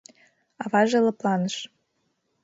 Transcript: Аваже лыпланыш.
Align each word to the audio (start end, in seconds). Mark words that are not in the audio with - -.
Аваже 0.63 0.99
лыпланыш. 1.05 1.55